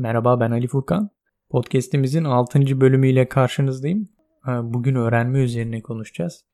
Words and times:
Merhaba 0.00 0.40
ben 0.40 0.50
Ali 0.50 0.66
Furkan. 0.68 1.10
Podcast'imizin 1.50 2.24
6. 2.24 2.80
bölümüyle 2.80 3.28
karşınızdayım. 3.28 4.08
Bugün 4.46 4.94
öğrenme 4.94 5.38
üzerine 5.38 5.82
konuşacağız. 5.82 6.44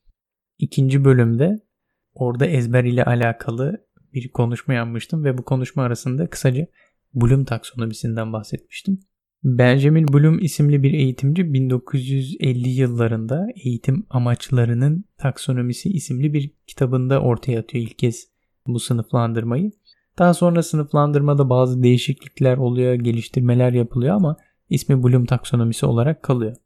İkinci 0.58 1.04
bölümde 1.04 1.60
orada 2.14 2.46
ezber 2.46 2.84
ile 2.84 3.04
alakalı 3.04 3.86
bir 4.14 4.28
konuşma 4.28 4.74
yapmıştım 4.74 5.24
ve 5.24 5.38
bu 5.38 5.44
konuşma 5.44 5.82
arasında 5.82 6.30
kısaca 6.30 6.66
Bloom 7.14 7.44
taksonomisinden 7.44 8.32
bahsetmiştim. 8.32 9.00
Benjamin 9.42 10.08
Bloom 10.08 10.38
isimli 10.38 10.82
bir 10.82 10.92
eğitimci 10.92 11.52
1950 11.52 12.68
yıllarında 12.68 13.46
eğitim 13.64 14.06
amaçlarının 14.10 15.04
taksonomisi 15.18 15.88
isimli 15.88 16.32
bir 16.32 16.50
kitabında 16.66 17.20
ortaya 17.22 17.60
atıyor 17.60 17.84
ilk 17.84 17.98
kez 17.98 18.28
bu 18.66 18.80
sınıflandırmayı. 18.80 19.72
Daha 20.18 20.34
sonra 20.34 20.62
sınıflandırmada 20.62 21.50
bazı 21.50 21.82
değişiklikler 21.82 22.56
oluyor, 22.56 22.94
geliştirmeler 22.94 23.72
yapılıyor 23.72 24.14
ama 24.14 24.36
ismi 24.70 25.02
Bloom 25.02 25.24
taksonomisi 25.24 25.86
olarak 25.86 26.22
kalıyor. 26.22 26.56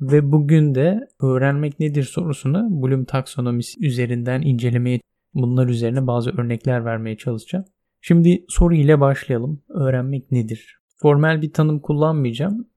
Ve 0.00 0.32
bugün 0.32 0.74
de 0.74 1.00
öğrenmek 1.20 1.80
nedir 1.80 2.02
sorusunu 2.02 2.82
Bloom 2.82 3.04
taksonomisi 3.04 3.86
üzerinden 3.86 4.42
incelemeye, 4.42 5.00
bunlar 5.34 5.68
üzerine 5.68 6.06
bazı 6.06 6.30
örnekler 6.30 6.84
vermeye 6.84 7.16
çalışacağım. 7.16 7.64
Şimdi 8.00 8.44
soru 8.48 8.74
ile 8.74 9.00
başlayalım. 9.00 9.62
Öğrenmek 9.68 10.32
nedir? 10.32 10.78
Formal 10.96 11.42
bir 11.42 11.52
tanım 11.52 11.80
kullanmayacağım. 11.80 12.68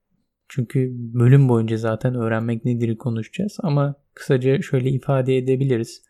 Çünkü 0.48 0.92
bölüm 0.94 1.48
boyunca 1.48 1.76
zaten 1.76 2.14
öğrenmek 2.14 2.64
nedir'i 2.64 2.98
konuşacağız 2.98 3.56
ama 3.62 3.94
kısaca 4.14 4.62
şöyle 4.62 4.90
ifade 4.90 5.36
edebiliriz. 5.36 6.02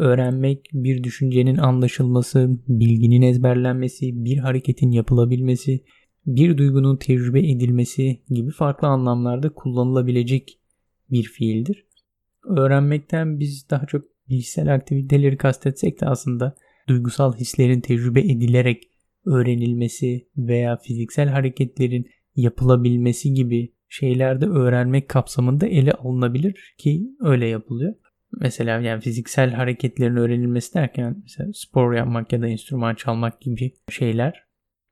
Öğrenmek 0.00 0.70
bir 0.72 1.04
düşüncenin 1.04 1.56
anlaşılması, 1.56 2.50
bilginin 2.68 3.22
ezberlenmesi, 3.22 4.24
bir 4.24 4.38
hareketin 4.38 4.90
yapılabilmesi, 4.90 5.80
bir 6.26 6.58
duygunun 6.58 6.96
tecrübe 6.96 7.40
edilmesi 7.40 8.20
gibi 8.28 8.50
farklı 8.50 8.88
anlamlarda 8.88 9.54
kullanılabilecek 9.54 10.58
bir 11.10 11.22
fiildir. 11.22 11.86
Öğrenmekten 12.44 13.40
biz 13.40 13.70
daha 13.70 13.86
çok 13.86 14.04
bilişsel 14.28 14.74
aktiviteleri 14.74 15.36
kastetsek 15.36 16.00
de 16.00 16.06
aslında 16.06 16.54
duygusal 16.88 17.36
hislerin 17.36 17.80
tecrübe 17.80 18.20
edilerek 18.20 18.82
öğrenilmesi 19.26 20.28
veya 20.36 20.76
fiziksel 20.76 21.28
hareketlerin 21.28 22.06
yapılabilmesi 22.36 23.34
gibi 23.34 23.72
şeylerde 23.88 24.46
öğrenmek 24.46 25.08
kapsamında 25.08 25.66
ele 25.66 25.92
alınabilir 25.92 26.74
ki 26.78 27.10
öyle 27.20 27.46
yapılıyor. 27.46 27.94
Mesela 28.32 28.80
yani 28.80 29.00
fiziksel 29.00 29.50
hareketlerin 29.50 30.16
öğrenilmesi 30.16 30.74
derken 30.74 31.16
mesela 31.22 31.50
spor 31.54 31.94
yapmak 31.94 32.32
ya 32.32 32.42
da 32.42 32.48
enstrüman 32.48 32.94
çalmak 32.94 33.40
gibi 33.40 33.72
şeyler 33.88 34.44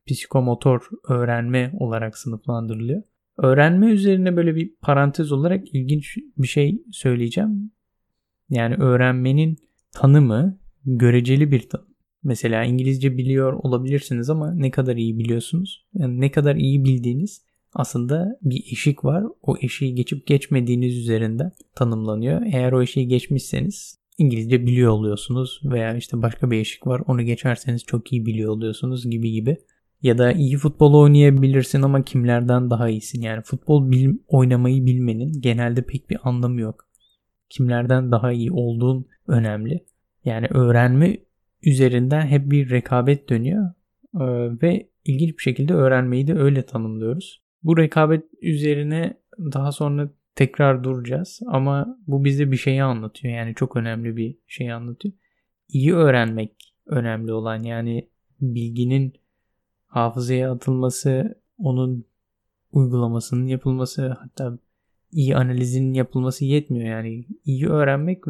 psikomotor 0.07 0.89
öğrenme 1.09 1.73
olarak 1.79 2.19
sınıflandırılıyor. 2.19 3.03
Öğrenme 3.39 3.87
üzerine 3.87 4.37
böyle 4.37 4.55
bir 4.55 4.77
parantez 4.83 5.33
olarak 5.33 5.75
ilginç 5.75 6.17
bir 6.39 6.49
şey 6.49 6.83
söyleyeceğim. 6.93 7.71
Yani 8.51 8.75
öğrenmenin 8.75 9.59
tanımı 9.93 10.59
göreceli 10.85 11.53
bir 11.53 11.69
tanım. 11.69 11.89
Mesela 12.23 12.65
İngilizce 12.65 13.17
biliyor 13.17 13.53
olabilirsiniz 13.53 14.31
ama 14.31 14.55
ne 14.55 14.71
kadar 14.71 14.97
iyi 14.97 15.19
biliyorsunuz? 15.19 15.87
Yani 15.95 16.21
ne 16.21 16.31
kadar 16.31 16.57
iyi 16.57 16.85
bildiğiniz 16.85 17.48
aslında 17.75 18.39
bir 18.43 18.65
eşik 18.73 19.05
var. 19.05 19.25
O 19.43 19.57
eşiği 19.61 19.95
geçip 19.95 20.27
geçmediğiniz 20.27 20.97
üzerinden 20.97 21.53
tanımlanıyor. 21.75 22.43
Eğer 22.53 22.73
o 22.73 22.83
eşiği 22.83 23.09
geçmişseniz 23.09 23.99
İngilizce 24.19 24.67
biliyor 24.67 24.93
oluyorsunuz 24.93 25.61
veya 25.65 25.97
işte 25.97 26.23
başka 26.23 26.51
bir 26.51 26.59
eşik 26.59 26.87
var. 26.87 27.03
Onu 27.07 27.23
geçerseniz 27.23 27.85
çok 27.85 28.13
iyi 28.13 28.27
biliyor 28.27 28.53
oluyorsunuz 28.53 29.11
gibi 29.11 29.33
gibi. 29.33 29.57
Ya 30.03 30.19
da 30.19 30.33
iyi 30.33 30.57
futbol 30.57 30.95
oynayabilirsin 30.95 31.83
ama 31.83 32.03
kimlerden 32.03 32.71
daha 32.71 32.89
iyisin? 32.89 33.23
Yani 33.23 33.43
futbol 33.43 33.91
bil, 33.91 34.15
oynamayı 34.29 34.87
bilmenin 34.87 35.41
genelde 35.41 35.83
pek 35.83 36.11
bir 36.11 36.19
anlamı 36.23 36.61
yok. 36.61 36.89
Kimlerden 37.51 38.13
daha 38.13 38.33
iyi 38.33 38.53
olduğun 38.53 39.07
önemli. 39.29 39.85
Yani 40.25 40.47
öğrenme 40.51 41.19
üzerinden 41.63 42.27
hep 42.27 42.51
bir 42.51 42.71
rekabet 42.71 43.29
dönüyor 43.29 43.71
ee, 44.15 44.25
ve 44.63 44.89
ilginç 45.05 45.39
bir 45.39 45.43
şekilde 45.43 45.75
öğrenmeyi 45.75 46.27
de 46.27 46.35
öyle 46.35 46.63
tanımlıyoruz. 46.67 47.43
Bu 47.63 47.77
rekabet 47.77 48.25
üzerine 48.43 49.15
daha 49.39 49.73
sonra 49.73 50.11
tekrar 50.35 50.85
duracağız 50.85 51.41
ama 51.47 51.99
bu 52.07 52.25
bize 52.25 52.51
bir 52.51 52.57
şeyi 52.57 52.83
anlatıyor. 52.83 53.35
Yani 53.35 53.55
çok 53.55 53.77
önemli 53.77 54.17
bir 54.17 54.37
şey 54.47 54.73
anlatıyor. 54.73 55.15
İyi 55.69 55.95
öğrenmek 55.95 56.75
önemli 56.87 57.33
olan 57.33 57.63
yani 57.63 58.09
bilginin 58.41 59.13
hafızaya 59.87 60.53
atılması, 60.53 61.41
onun 61.59 62.05
uygulamasının 62.73 63.47
yapılması 63.47 64.17
hatta 64.21 64.59
iyi 65.13 65.37
analizinin 65.37 65.95
yapılması 65.95 66.45
yetmiyor. 66.45 66.87
Yani 66.87 67.25
iyi 67.45 67.69
öğrenmek 67.69 68.25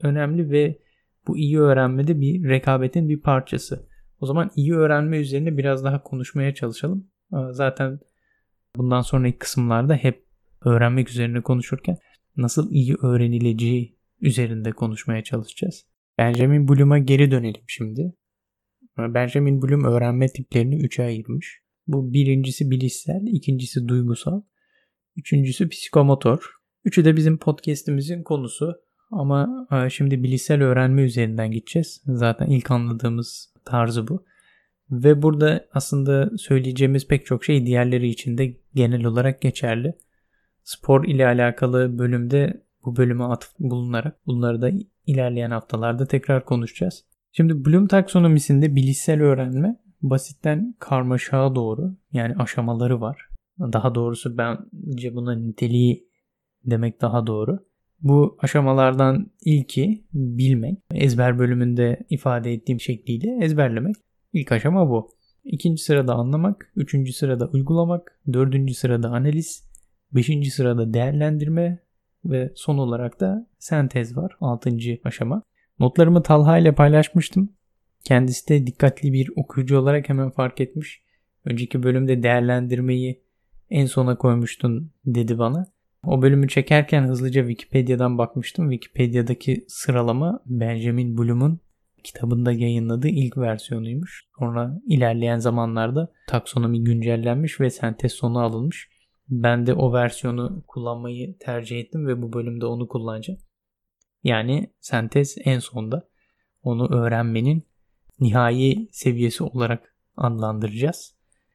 önemli 0.00 0.50
ve 0.50 0.78
bu 1.26 1.38
iyi 1.38 1.60
öğrenmede 1.60 2.20
bir 2.20 2.48
rekabetin 2.48 3.08
bir 3.08 3.20
parçası. 3.20 3.86
O 4.20 4.26
zaman 4.26 4.50
iyi 4.56 4.74
öğrenme 4.74 5.18
üzerine 5.18 5.56
biraz 5.58 5.84
daha 5.84 6.02
konuşmaya 6.02 6.54
çalışalım. 6.54 7.06
Zaten 7.50 8.00
bundan 8.78 9.00
sonraki 9.00 9.38
kısımlarda 9.38 9.94
hep 9.94 10.24
öğrenmek 10.64 11.10
üzerine 11.10 11.40
konuşurken 11.40 11.96
nasıl 12.36 12.70
iyi 12.70 12.94
öğrenileceği 13.02 13.96
üzerinde 14.20 14.72
konuşmaya 14.72 15.24
çalışacağız. 15.24 15.86
Benjamin 16.18 16.68
Bloom'a 16.68 16.98
geri 16.98 17.30
dönelim 17.30 17.62
şimdi. 17.66 18.14
Benjamin 18.98 19.62
Bloom 19.62 19.84
öğrenme 19.84 20.28
tiplerini 20.28 20.76
üçe 20.76 21.04
ayırmış. 21.04 21.60
Bu 21.86 22.12
birincisi 22.12 22.70
bilişsel, 22.70 23.26
ikincisi 23.26 23.88
duygusal, 23.88 24.42
üçüncüsü 25.16 25.68
psikomotor. 25.68 26.50
Üçü 26.84 27.04
de 27.04 27.16
bizim 27.16 27.38
podcast'imizin 27.38 28.22
konusu. 28.22 28.74
Ama 29.10 29.68
e, 29.72 29.90
şimdi 29.90 30.22
bilişsel 30.22 30.62
öğrenme 30.62 31.02
üzerinden 31.02 31.50
gideceğiz. 31.50 32.02
Zaten 32.06 32.46
ilk 32.46 32.70
anladığımız 32.70 33.52
tarzı 33.64 34.08
bu. 34.08 34.24
Ve 34.90 35.22
burada 35.22 35.66
aslında 35.72 36.30
söyleyeceğimiz 36.38 37.08
pek 37.08 37.26
çok 37.26 37.44
şey 37.44 37.66
diğerleri 37.66 38.08
için 38.08 38.38
de 38.38 38.56
genel 38.74 39.04
olarak 39.04 39.40
geçerli. 39.40 39.94
Spor 40.64 41.04
ile 41.04 41.26
alakalı 41.26 41.98
bölümde 41.98 42.66
bu 42.84 42.96
bölüme 42.96 43.24
atıf 43.24 43.50
bulunarak 43.58 44.26
bunları 44.26 44.62
da 44.62 44.70
ilerleyen 45.06 45.50
haftalarda 45.50 46.06
tekrar 46.06 46.44
konuşacağız. 46.44 47.04
Şimdi 47.32 47.64
Bloom 47.64 47.86
taksonomisinde 47.86 48.76
bilişsel 48.76 49.22
öğrenme 49.22 49.76
basitten 50.02 50.74
karmaşağa 50.78 51.54
doğru 51.54 51.96
yani 52.12 52.34
aşamaları 52.36 53.00
var. 53.00 53.28
Daha 53.60 53.94
doğrusu 53.94 54.38
bence 54.38 55.14
buna 55.14 55.34
niteliği 55.34 56.08
demek 56.64 57.00
daha 57.00 57.26
doğru. 57.26 57.58
Bu 58.00 58.36
aşamalardan 58.40 59.30
ilki 59.44 60.04
bilmek. 60.12 60.78
Ezber 60.90 61.38
bölümünde 61.38 62.06
ifade 62.10 62.52
ettiğim 62.52 62.80
şekliyle 62.80 63.44
ezberlemek. 63.44 63.96
İlk 64.36 64.52
aşama 64.52 64.90
bu. 64.90 65.10
İkinci 65.44 65.82
sırada 65.82 66.14
anlamak, 66.14 66.72
üçüncü 66.76 67.12
sırada 67.12 67.46
uygulamak, 67.46 68.20
dördüncü 68.32 68.74
sırada 68.74 69.08
analiz, 69.08 69.64
beşinci 70.12 70.50
sırada 70.50 70.94
değerlendirme 70.94 71.78
ve 72.24 72.52
son 72.54 72.78
olarak 72.78 73.20
da 73.20 73.48
sentez 73.58 74.16
var. 74.16 74.36
Altıncı 74.40 74.98
aşama. 75.04 75.42
Notlarımı 75.78 76.22
Talha 76.22 76.58
ile 76.58 76.74
paylaşmıştım. 76.74 77.52
Kendisi 78.04 78.48
de 78.48 78.66
dikkatli 78.66 79.12
bir 79.12 79.30
okuyucu 79.36 79.78
olarak 79.78 80.08
hemen 80.08 80.30
fark 80.30 80.60
etmiş. 80.60 81.02
Önceki 81.44 81.82
bölümde 81.82 82.22
değerlendirmeyi 82.22 83.22
en 83.70 83.86
sona 83.86 84.16
koymuştun 84.16 84.92
dedi 85.06 85.38
bana. 85.38 85.66
O 86.04 86.22
bölümü 86.22 86.48
çekerken 86.48 87.02
hızlıca 87.02 87.40
Wikipedia'dan 87.48 88.18
bakmıştım. 88.18 88.70
Wikipedia'daki 88.70 89.64
sıralama 89.68 90.40
Benjamin 90.46 91.18
Bloom'un 91.18 91.60
kitabında 92.06 92.52
yayınladığı 92.52 93.08
ilk 93.08 93.38
versiyonuymuş. 93.38 94.26
Sonra 94.38 94.80
ilerleyen 94.86 95.38
zamanlarda 95.38 96.12
taksonomi 96.28 96.84
güncellenmiş 96.84 97.60
ve 97.60 97.70
sentez 97.70 98.12
sonu 98.12 98.38
alınmış. 98.38 98.88
Ben 99.28 99.66
de 99.66 99.74
o 99.74 99.92
versiyonu 99.92 100.64
kullanmayı 100.66 101.38
tercih 101.38 101.80
ettim 101.80 102.06
ve 102.06 102.22
bu 102.22 102.32
bölümde 102.32 102.66
onu 102.66 102.88
kullanacağım. 102.88 103.40
Yani 104.24 104.72
sentez 104.80 105.36
en 105.44 105.58
sonda. 105.58 106.08
Onu 106.62 106.94
öğrenmenin 106.94 107.62
nihai 108.20 108.88
seviyesi 108.92 109.44
olarak 109.44 109.94
adlandıracağız. 110.16 111.14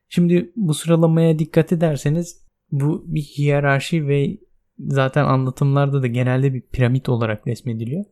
Şimdi 0.10 0.52
bu 0.56 0.74
sıralamaya 0.74 1.40
dikkat 1.40 1.74
ederseniz 1.74 2.48
bu 2.72 3.04
bir 3.08 3.22
hiyerarşi 3.22 4.08
ve 4.08 4.38
zaten 4.80 5.26
anlatımlarda 5.26 6.02
da 6.02 6.08
genelde 6.08 6.54
bir 6.54 6.62
piramit 6.62 7.10
olarak 7.10 7.48
resmediliyor. 7.48 8.06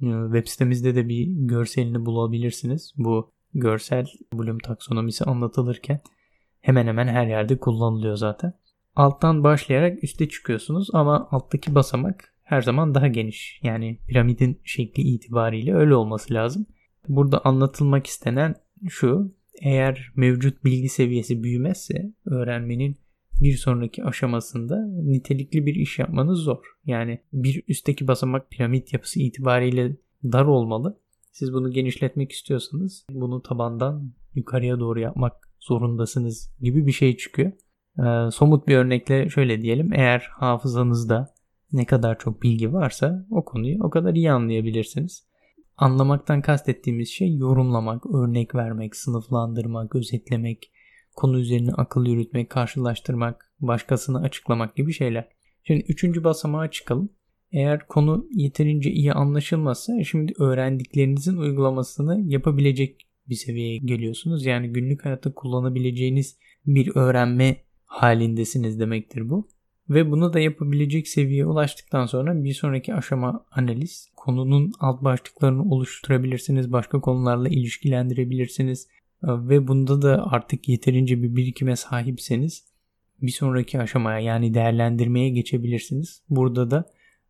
Web 0.00 0.46
sitemizde 0.46 0.94
de 0.94 1.08
bir 1.08 1.26
görselini 1.26 2.06
bulabilirsiniz. 2.06 2.92
Bu 2.96 3.32
görsel 3.54 4.06
Bloom 4.32 4.58
taksonomisi 4.58 5.24
anlatılırken 5.24 6.00
hemen 6.60 6.86
hemen 6.86 7.08
her 7.08 7.26
yerde 7.26 7.58
kullanılıyor 7.58 8.16
zaten. 8.16 8.52
Alttan 8.96 9.44
başlayarak 9.44 10.04
üste 10.04 10.28
çıkıyorsunuz 10.28 10.88
ama 10.92 11.28
alttaki 11.30 11.74
basamak 11.74 12.34
her 12.42 12.62
zaman 12.62 12.94
daha 12.94 13.06
geniş. 13.06 13.60
Yani 13.62 13.98
piramidin 14.08 14.60
şekli 14.64 15.02
itibariyle 15.02 15.74
öyle 15.74 15.94
olması 15.94 16.34
lazım. 16.34 16.66
Burada 17.08 17.44
anlatılmak 17.44 18.06
istenen 18.06 18.54
şu. 18.88 19.36
Eğer 19.62 20.12
mevcut 20.16 20.64
bilgi 20.64 20.88
seviyesi 20.88 21.42
büyümezse 21.42 22.12
öğrenmenin 22.24 22.96
bir 23.40 23.56
sonraki 23.56 24.04
aşamasında 24.04 24.86
nitelikli 24.86 25.66
bir 25.66 25.74
iş 25.74 25.98
yapmanız 25.98 26.38
zor. 26.38 26.64
Yani 26.86 27.20
bir 27.32 27.62
üstteki 27.68 28.08
basamak 28.08 28.50
piramit 28.50 28.92
yapısı 28.92 29.20
itibariyle 29.20 29.96
dar 30.24 30.44
olmalı. 30.44 30.98
Siz 31.32 31.52
bunu 31.52 31.70
genişletmek 31.70 32.32
istiyorsanız 32.32 33.06
bunu 33.10 33.42
tabandan 33.42 34.12
yukarıya 34.34 34.80
doğru 34.80 35.00
yapmak 35.00 35.32
zorundasınız 35.60 36.50
gibi 36.60 36.86
bir 36.86 36.92
şey 36.92 37.16
çıkıyor. 37.16 37.52
Ee, 37.98 38.30
somut 38.30 38.68
bir 38.68 38.76
örnekle 38.76 39.28
şöyle 39.28 39.62
diyelim. 39.62 39.92
Eğer 39.92 40.28
hafızanızda 40.32 41.34
ne 41.72 41.84
kadar 41.84 42.18
çok 42.18 42.42
bilgi 42.42 42.72
varsa 42.72 43.26
o 43.30 43.44
konuyu 43.44 43.84
o 43.84 43.90
kadar 43.90 44.14
iyi 44.14 44.30
anlayabilirsiniz. 44.30 45.26
Anlamaktan 45.76 46.42
kastettiğimiz 46.42 47.08
şey 47.08 47.36
yorumlamak, 47.36 48.14
örnek 48.14 48.54
vermek, 48.54 48.96
sınıflandırmak, 48.96 49.94
özetlemek, 49.94 50.72
konu 51.16 51.38
üzerine 51.38 51.72
akıl 51.72 52.06
yürütmek, 52.06 52.50
karşılaştırmak, 52.50 53.52
başkasını 53.60 54.20
açıklamak 54.20 54.76
gibi 54.76 54.92
şeyler. 54.92 55.28
Şimdi 55.64 55.84
üçüncü 55.88 56.24
basamağa 56.24 56.70
çıkalım. 56.70 57.10
Eğer 57.52 57.86
konu 57.86 58.26
yeterince 58.30 58.90
iyi 58.90 59.12
anlaşılmazsa 59.12 60.04
şimdi 60.04 60.32
öğrendiklerinizin 60.38 61.36
uygulamasını 61.36 62.22
yapabilecek 62.26 63.08
bir 63.28 63.34
seviyeye 63.34 63.78
geliyorsunuz. 63.78 64.46
Yani 64.46 64.72
günlük 64.72 65.04
hayatta 65.04 65.32
kullanabileceğiniz 65.34 66.38
bir 66.66 66.96
öğrenme 66.96 67.56
halindesiniz 67.84 68.80
demektir 68.80 69.30
bu. 69.30 69.48
Ve 69.90 70.10
bunu 70.10 70.32
da 70.32 70.40
yapabilecek 70.40 71.08
seviyeye 71.08 71.46
ulaştıktan 71.46 72.06
sonra 72.06 72.44
bir 72.44 72.54
sonraki 72.54 72.94
aşama 72.94 73.46
analiz. 73.50 74.08
Konunun 74.16 74.72
alt 74.80 75.04
başlıklarını 75.04 75.62
oluşturabilirsiniz. 75.62 76.72
Başka 76.72 77.00
konularla 77.00 77.48
ilişkilendirebilirsiniz. 77.48 78.88
Ve 79.26 79.68
bunda 79.68 80.02
da 80.02 80.26
artık 80.30 80.68
yeterince 80.68 81.22
bir 81.22 81.36
birikime 81.36 81.76
sahipseniz 81.76 82.64
bir 83.22 83.32
sonraki 83.32 83.80
aşamaya 83.80 84.18
yani 84.18 84.54
değerlendirmeye 84.54 85.28
geçebilirsiniz. 85.28 86.22
Burada 86.30 86.70
da 86.70 86.84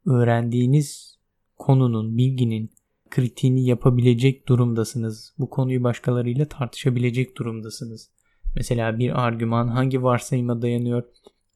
öğrendiğiniz 0.06 1.18
konunun, 1.56 2.18
bilginin 2.18 2.70
kritiğini 3.10 3.66
yapabilecek 3.66 4.48
durumdasınız. 4.48 5.34
Bu 5.38 5.50
konuyu 5.50 5.82
başkalarıyla 5.82 6.48
tartışabilecek 6.48 7.36
durumdasınız. 7.36 8.10
Mesela 8.56 8.98
bir 8.98 9.26
argüman 9.26 9.68
hangi 9.68 10.02
varsayıma 10.02 10.62
dayanıyor? 10.62 11.04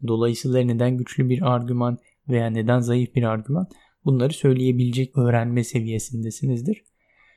Dolayısıyla 0.06 0.60
neden 0.60 0.96
güçlü 0.96 1.28
bir 1.28 1.54
argüman 1.54 1.98
veya 2.28 2.50
neden 2.50 2.80
zayıf 2.80 3.14
bir 3.14 3.22
argüman? 3.22 3.66
Bunları 4.04 4.32
söyleyebilecek 4.32 5.18
öğrenme 5.18 5.64
seviyesindesinizdir. 5.64 6.84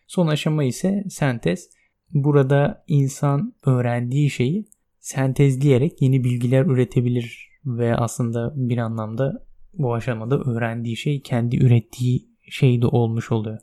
Son 0.08 0.28
aşama 0.28 0.64
ise 0.64 1.04
sentez. 1.10 1.70
Burada 2.14 2.84
insan 2.88 3.54
öğrendiği 3.66 4.30
şeyi 4.30 4.66
sentezleyerek 5.00 6.02
yeni 6.02 6.24
bilgiler 6.24 6.66
üretebilir 6.66 7.50
ve 7.66 7.96
aslında 7.96 8.54
bir 8.56 8.78
anlamda 8.78 9.46
bu 9.74 9.94
aşamada 9.94 10.40
öğrendiği 10.40 10.98
şey 10.98 11.22
kendi 11.22 11.66
ürettiği 11.66 12.28
şey 12.50 12.82
de 12.82 12.88
olmuş 12.88 13.32
oluyor. 13.32 13.60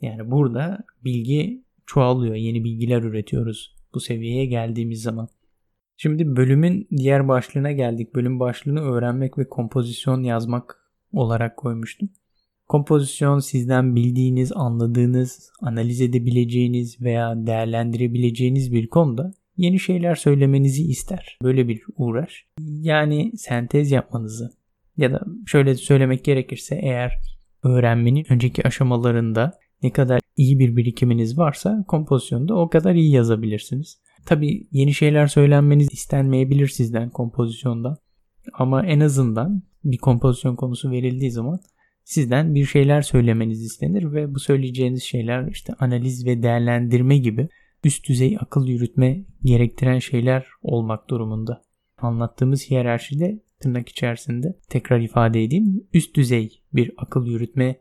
Yani 0.00 0.30
burada 0.30 0.78
bilgi 1.04 1.64
çoğalıyor. 1.86 2.34
Yeni 2.34 2.64
bilgiler 2.64 3.02
üretiyoruz 3.02 3.76
bu 3.94 4.00
seviyeye 4.00 4.46
geldiğimiz 4.46 5.02
zaman. 5.02 5.28
Şimdi 5.96 6.36
bölümün 6.36 6.88
diğer 6.96 7.28
başlığına 7.28 7.72
geldik. 7.72 8.14
Bölüm 8.14 8.40
başlığını 8.40 8.80
öğrenmek 8.80 9.38
ve 9.38 9.48
kompozisyon 9.48 10.22
yazmak 10.22 10.76
olarak 11.12 11.56
koymuştum. 11.56 12.10
Kompozisyon 12.70 13.38
sizden 13.38 13.96
bildiğiniz, 13.96 14.52
anladığınız, 14.54 15.52
analiz 15.60 16.00
edebileceğiniz 16.00 17.00
veya 17.00 17.46
değerlendirebileceğiniz 17.46 18.72
bir 18.72 18.86
konuda 18.86 19.32
yeni 19.56 19.80
şeyler 19.80 20.14
söylemenizi 20.14 20.82
ister. 20.84 21.38
Böyle 21.42 21.68
bir 21.68 21.82
uğraş. 21.96 22.46
Yani 22.60 23.32
sentez 23.36 23.90
yapmanızı 23.90 24.50
ya 24.96 25.12
da 25.12 25.20
şöyle 25.46 25.74
söylemek 25.74 26.24
gerekirse 26.24 26.78
eğer 26.82 27.12
öğrenmenin 27.62 28.26
önceki 28.28 28.66
aşamalarında 28.66 29.52
ne 29.82 29.90
kadar 29.92 30.20
iyi 30.36 30.58
bir 30.58 30.76
birikiminiz 30.76 31.38
varsa 31.38 31.84
kompozisyonda 31.88 32.54
o 32.54 32.68
kadar 32.68 32.94
iyi 32.94 33.12
yazabilirsiniz. 33.12 33.98
Tabi 34.26 34.66
yeni 34.72 34.94
şeyler 34.94 35.26
söylenmeniz 35.26 35.88
istenmeyebilir 35.92 36.68
sizden 36.68 37.10
kompozisyonda. 37.10 37.98
Ama 38.52 38.86
en 38.86 39.00
azından 39.00 39.62
bir 39.84 39.98
kompozisyon 39.98 40.56
konusu 40.56 40.90
verildiği 40.90 41.30
zaman 41.30 41.60
sizden 42.04 42.54
bir 42.54 42.64
şeyler 42.64 43.02
söylemeniz 43.02 43.64
istenir 43.64 44.12
ve 44.12 44.34
bu 44.34 44.40
söyleyeceğiniz 44.40 45.02
şeyler 45.02 45.48
işte 45.48 45.72
analiz 45.78 46.26
ve 46.26 46.42
değerlendirme 46.42 47.18
gibi 47.18 47.48
üst 47.84 48.08
düzey 48.08 48.36
akıl 48.40 48.66
yürütme 48.66 49.24
gerektiren 49.42 49.98
şeyler 49.98 50.46
olmak 50.62 51.10
durumunda. 51.10 51.62
Anlattığımız 51.98 52.70
hiyerarşide 52.70 53.42
tırnak 53.60 53.88
içerisinde 53.88 54.58
tekrar 54.68 55.00
ifade 55.00 55.44
edeyim 55.44 55.84
üst 55.92 56.16
düzey 56.16 56.62
bir 56.72 56.92
akıl 56.96 57.26
yürütme 57.26 57.80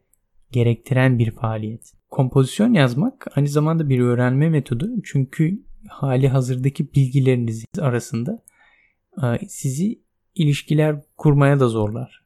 gerektiren 0.52 1.20
bir 1.20 1.32
faaliyet. 1.32 1.94
Kompozisyon 2.10 2.74
yazmak 2.74 3.28
aynı 3.36 3.48
zamanda 3.48 3.90
bir 3.90 4.00
öğrenme 4.00 4.50
metodu 4.50 4.90
çünkü 5.04 5.64
hali 5.88 6.28
hazırdaki 6.28 6.94
bilgileriniz 6.94 7.66
arasında 7.80 8.44
e, 9.24 9.48
sizi 9.48 10.02
ilişkiler 10.36 11.02
kurmaya 11.18 11.60
da 11.60 11.68
zorlar. 11.68 12.19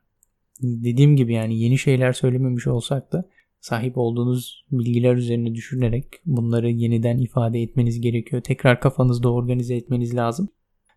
Dediğim 0.64 1.16
gibi 1.16 1.34
yani 1.34 1.60
yeni 1.60 1.78
şeyler 1.78 2.14
söylememiş 2.14 2.68
olsak 2.68 3.14
da 3.14 3.30
sahip 3.60 3.98
olduğunuz 3.98 4.66
bilgiler 4.72 5.16
üzerine 5.16 5.56
düşünerek 5.56 6.06
bunları 6.26 6.70
yeniden 6.70 7.18
ifade 7.18 7.62
etmeniz 7.62 8.02
gerekiyor. 8.02 8.42
Tekrar 8.42 8.80
kafanızda 8.80 9.34
organize 9.34 9.76
etmeniz 9.76 10.16
lazım 10.16 10.50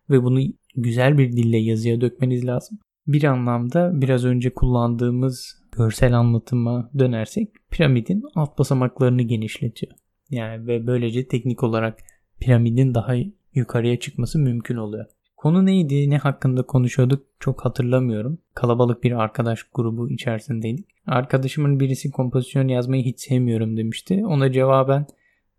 ve 0.09 0.23
bunu 0.23 0.39
güzel 0.75 1.17
bir 1.17 1.31
dille 1.31 1.57
yazıya 1.57 2.01
dökmeniz 2.01 2.45
lazım. 2.45 2.79
Bir 3.07 3.23
anlamda 3.23 4.01
biraz 4.01 4.25
önce 4.25 4.53
kullandığımız 4.53 5.63
görsel 5.77 6.13
anlatıma 6.13 6.91
dönersek 6.99 7.49
piramidin 7.71 8.23
alt 8.35 8.59
basamaklarını 8.59 9.21
genişletiyor. 9.21 9.93
Yani 10.29 10.67
ve 10.67 10.87
böylece 10.87 11.27
teknik 11.27 11.63
olarak 11.63 11.99
piramidin 12.39 12.93
daha 12.93 13.13
yukarıya 13.53 13.99
çıkması 13.99 14.39
mümkün 14.39 14.75
oluyor. 14.75 15.05
Konu 15.37 15.65
neydi, 15.65 16.09
ne 16.09 16.17
hakkında 16.17 16.63
konuşuyorduk 16.63 17.25
çok 17.39 17.65
hatırlamıyorum. 17.65 18.37
Kalabalık 18.53 19.03
bir 19.03 19.11
arkadaş 19.11 19.63
grubu 19.73 20.09
içerisindeydik. 20.09 20.85
Arkadaşımın 21.07 21.79
birisi 21.79 22.11
kompozisyon 22.11 22.67
yazmayı 22.67 23.03
hiç 23.03 23.19
sevmiyorum 23.19 23.77
demişti. 23.77 24.25
Ona 24.25 24.51
cevaben 24.51 25.05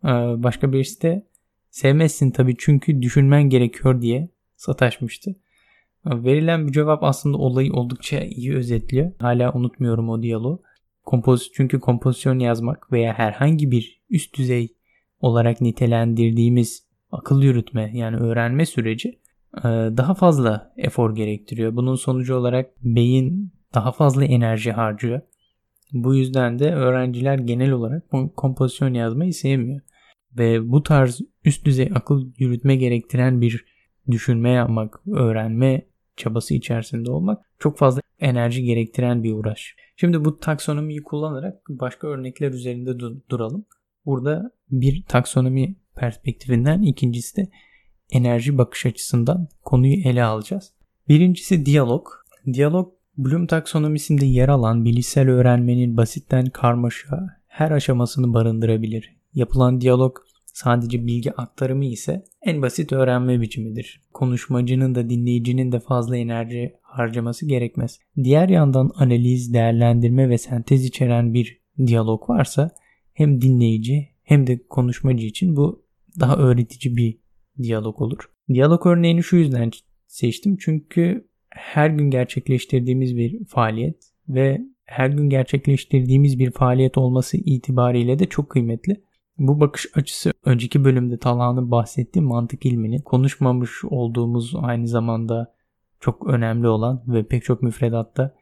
e, 0.04 0.08
başka 0.42 0.72
birisi 0.72 1.02
de 1.02 1.26
sevmezsin 1.70 2.30
tabii 2.30 2.54
çünkü 2.58 3.02
düşünmen 3.02 3.42
gerekiyor 3.42 4.02
diye 4.02 4.28
sataşmıştı. 4.56 5.36
Verilen 6.06 6.66
bir 6.66 6.72
cevap 6.72 7.04
aslında 7.04 7.36
olayı 7.36 7.72
oldukça 7.72 8.20
iyi 8.20 8.54
özetliyor. 8.54 9.12
Hala 9.18 9.52
unutmuyorum 9.52 10.08
o 10.08 10.22
diyaloğu. 10.22 10.62
Kompoz 11.04 11.50
çünkü 11.54 11.80
kompozisyon 11.80 12.38
yazmak 12.38 12.92
veya 12.92 13.12
herhangi 13.12 13.70
bir 13.70 14.02
üst 14.10 14.38
düzey 14.38 14.74
olarak 15.20 15.60
nitelendirdiğimiz 15.60 16.86
akıl 17.12 17.42
yürütme 17.42 17.90
yani 17.94 18.16
öğrenme 18.16 18.66
süreci 18.66 19.08
e, 19.08 19.27
daha 19.96 20.14
fazla 20.14 20.72
efor 20.76 21.14
gerektiriyor. 21.14 21.76
Bunun 21.76 21.94
sonucu 21.94 22.36
olarak 22.36 22.70
beyin 22.82 23.52
daha 23.74 23.92
fazla 23.92 24.24
enerji 24.24 24.72
harcıyor. 24.72 25.20
Bu 25.92 26.14
yüzden 26.14 26.58
de 26.58 26.74
öğrenciler 26.74 27.38
genel 27.38 27.70
olarak 27.70 28.04
kompozisyon 28.36 28.94
yazmayı 28.94 29.34
sevmiyor. 29.34 29.80
Ve 30.38 30.70
bu 30.70 30.82
tarz 30.82 31.20
üst 31.44 31.64
düzey 31.64 31.90
akıl 31.94 32.26
yürütme 32.38 32.76
gerektiren 32.76 33.40
bir 33.40 33.64
düşünme 34.10 34.50
yapmak, 34.50 35.00
öğrenme 35.12 35.82
çabası 36.16 36.54
içerisinde 36.54 37.10
olmak 37.10 37.38
çok 37.58 37.78
fazla 37.78 38.00
enerji 38.20 38.62
gerektiren 38.62 39.22
bir 39.22 39.32
uğraş. 39.32 39.76
Şimdi 39.96 40.24
bu 40.24 40.38
taksonomiyi 40.38 41.02
kullanarak 41.02 41.62
başka 41.68 42.08
örnekler 42.08 42.52
üzerinde 42.52 42.90
duralım. 43.30 43.64
Burada 44.06 44.50
bir 44.70 45.02
taksonomi 45.02 45.76
perspektifinden 45.96 46.82
ikincisi 46.82 47.36
de 47.36 47.48
enerji 48.10 48.58
bakış 48.58 48.86
açısından 48.86 49.48
konuyu 49.64 49.94
ele 49.94 50.24
alacağız. 50.24 50.72
Birincisi 51.08 51.66
diyalog. 51.66 52.06
Diyalog 52.52 52.98
Bloom 53.18 53.46
taksonomisinde 53.46 54.26
yer 54.26 54.48
alan 54.48 54.84
bilişsel 54.84 55.28
öğrenmenin 55.28 55.96
basitten 55.96 56.46
karmaşa 56.46 57.26
her 57.46 57.70
aşamasını 57.70 58.34
barındırabilir. 58.34 59.16
Yapılan 59.34 59.80
diyalog 59.80 60.16
sadece 60.46 61.06
bilgi 61.06 61.32
aktarımı 61.32 61.84
ise 61.84 62.24
en 62.42 62.62
basit 62.62 62.92
öğrenme 62.92 63.40
biçimidir. 63.40 64.02
Konuşmacının 64.12 64.94
da 64.94 65.10
dinleyicinin 65.10 65.72
de 65.72 65.80
fazla 65.80 66.16
enerji 66.16 66.74
harcaması 66.82 67.46
gerekmez. 67.46 67.98
Diğer 68.16 68.48
yandan 68.48 68.90
analiz, 68.94 69.54
değerlendirme 69.54 70.28
ve 70.28 70.38
sentez 70.38 70.84
içeren 70.84 71.34
bir 71.34 71.60
diyalog 71.86 72.30
varsa 72.30 72.70
hem 73.14 73.40
dinleyici 73.40 74.08
hem 74.22 74.46
de 74.46 74.66
konuşmacı 74.66 75.26
için 75.26 75.56
bu 75.56 75.84
daha 76.20 76.36
öğretici 76.36 76.96
bir 76.96 77.18
diyalog 77.62 78.02
olur. 78.02 78.30
Diyalog 78.48 78.86
örneğini 78.86 79.22
şu 79.22 79.36
yüzden 79.36 79.70
seçtim 80.06 80.56
çünkü 80.60 81.28
her 81.50 81.90
gün 81.90 82.10
gerçekleştirdiğimiz 82.10 83.16
bir 83.16 83.44
faaliyet 83.44 84.04
ve 84.28 84.60
her 84.84 85.08
gün 85.08 85.30
gerçekleştirdiğimiz 85.30 86.38
bir 86.38 86.50
faaliyet 86.50 86.98
olması 86.98 87.36
itibariyle 87.36 88.18
de 88.18 88.26
çok 88.26 88.50
kıymetli. 88.50 89.00
Bu 89.38 89.60
bakış 89.60 89.86
açısı 89.94 90.32
önceki 90.44 90.84
bölümde 90.84 91.18
Talha'nın 91.18 91.70
bahsettiği 91.70 92.24
mantık 92.24 92.66
ilmini 92.66 93.02
konuşmamış 93.02 93.84
olduğumuz 93.84 94.54
aynı 94.56 94.88
zamanda 94.88 95.54
çok 96.00 96.26
önemli 96.26 96.68
olan 96.68 97.02
ve 97.06 97.26
pek 97.26 97.44
çok 97.44 97.62
müfredatta 97.62 98.34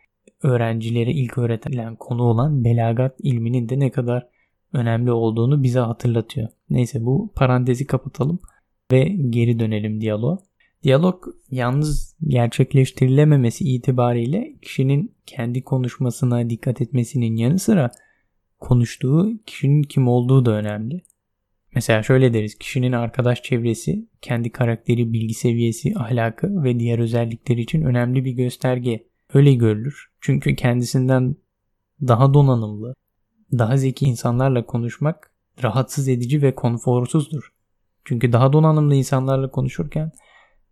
öğrencilere 0.43 1.11
ilk 1.11 1.39
öğretilen 1.39 1.97
konu 1.97 2.23
olan 2.23 2.65
belagat 2.65 3.15
ilminin 3.19 3.69
de 3.69 3.79
ne 3.79 3.91
kadar 3.91 4.29
önemli 4.73 5.13
olduğunu 5.13 5.63
bize 5.63 5.81
hatırlatıyor. 5.81 6.49
Neyse 6.71 7.05
bu 7.05 7.33
parantezi 7.35 7.87
kapatalım 7.87 8.39
ve 8.93 9.05
geri 9.31 9.59
dönelim 9.59 10.01
diyaloğa. 10.01 10.39
Diyalog 10.83 11.25
yalnız 11.51 12.17
gerçekleştirilememesi 12.27 13.65
itibariyle 13.65 14.55
kişinin 14.63 15.15
kendi 15.27 15.63
konuşmasına 15.63 16.51
dikkat 16.51 16.81
etmesinin 16.81 17.37
yanı 17.37 17.59
sıra 17.59 17.91
konuştuğu 18.61 19.33
kişinin 19.47 19.83
kim 19.83 20.09
olduğu 20.09 20.47
da 20.47 20.51
önemli. 20.51 21.03
Mesela 21.75 22.03
şöyle 22.03 22.35
deriz 22.35 22.59
kişinin 22.59 22.93
arkadaş 22.93 23.43
çevresi, 23.43 24.09
kendi 24.23 24.53
karakteri, 24.53 25.13
bilgi 25.13 25.35
seviyesi, 25.35 25.93
ahlakı 25.97 26.65
ve 26.65 26.81
diğer 26.81 26.99
özellikleri 26.99 27.61
için 27.61 27.83
önemli 27.83 28.25
bir 28.25 28.33
gösterge. 28.33 29.07
Öyle 29.35 29.55
görülür. 29.55 30.07
Çünkü 30.21 30.57
kendisinden 30.57 31.37
daha 32.01 32.35
donanımlı, 32.35 32.95
daha 33.53 33.77
zeki 33.77 34.05
insanlarla 34.05 34.67
konuşmak 34.67 35.33
rahatsız 35.63 36.09
edici 36.09 36.43
ve 36.43 36.55
konforsuzdur. 36.55 37.56
Çünkü 38.09 38.33
daha 38.33 38.53
donanımlı 38.53 38.95
insanlarla 38.95 39.51
konuşurken 39.51 40.13